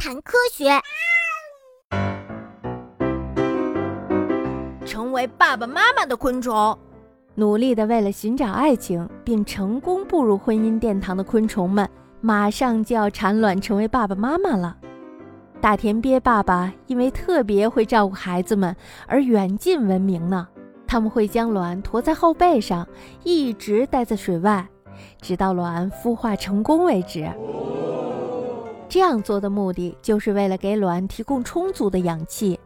[0.00, 0.70] 谈科学。
[4.86, 6.78] 成为爸爸妈妈的昆虫，
[7.34, 11.86] 努力的为了寻找爱情并成功步入婚姻殿堂的昆虫们，
[12.20, 14.76] 马上就要产卵成为爸爸妈妈了。
[15.60, 18.74] 大田鳖爸爸因为特别会照顾孩子们
[19.08, 20.46] 而远近闻名呢。
[20.86, 22.86] 他们会将卵驮在后背上，
[23.24, 24.68] 一直待在水外，
[25.20, 27.28] 直到卵孵化成功为止。
[28.88, 32.58] 这样做的目的就是为了给卵提供充足的氧气。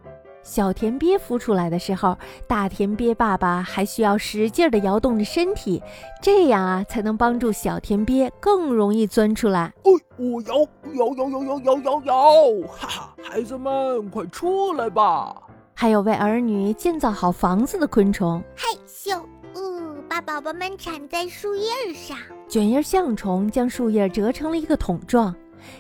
[0.45, 2.17] 小田鳖孵出来的时候，
[2.49, 5.81] 大田鳖爸爸还需要使劲地摇动着身体，
[6.21, 9.73] 这样啊，才能帮助小田鳖更容易钻出来。
[9.85, 10.57] 哦，我摇
[10.95, 15.33] 摇摇摇摇摇摇摇，哈哈，孩子们快出来吧！
[15.75, 19.17] 还有为儿女建造好房子的昆虫，害羞，
[19.55, 22.17] 哦，把宝宝们缠在树叶上。
[22.49, 25.33] 卷叶象虫将树叶折成了一个桶状，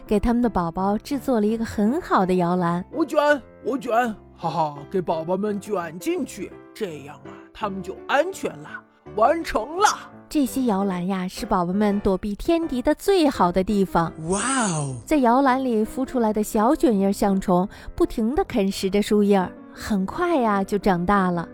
[0.07, 2.85] 给他们的宝宝制作了一个很好的摇篮。
[2.93, 3.19] 我卷，
[3.65, 3.93] 我卷。
[4.37, 8.69] 哈哈，给宝宝们卷进去，这样啊，他们就安全了。
[9.15, 9.87] 完成了。
[10.29, 14.11] 这些摇篮呀，是宝宝们躲避天敌的最好的地方。
[14.31, 14.97] 哇哦！
[15.05, 21.47] 在摇篮里孵出来的小卷叶象虫，不停地啃食着树叶，很快呀就长大了。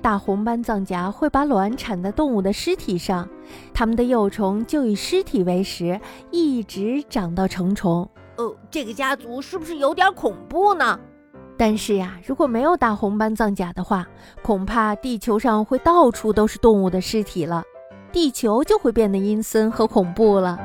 [0.00, 3.28] 大红斑藏甲会把卵产在动物的尸体上，
[3.72, 8.08] 它们的幼虫就以尸体为食，一直长到成虫。
[8.36, 10.98] 呃，这个家族是不是有点恐怖呢？
[11.58, 14.08] 但是呀，如果没有大红斑藏甲的话，
[14.42, 17.62] 恐怕地球上会到处都是动物的尸体了，
[18.10, 20.58] 地球就会变得阴森和恐怖了。